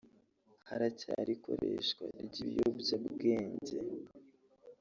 [0.69, 3.77] haracyari ikoreshwa ry’ibiyobyabwenge